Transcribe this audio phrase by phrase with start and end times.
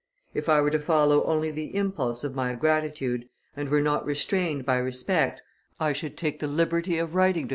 [0.33, 4.65] "If I were to follow only the impulse of my gratitude and were not restrained
[4.65, 5.43] by respect,
[5.79, 7.49] I should take the liberty of writing to H.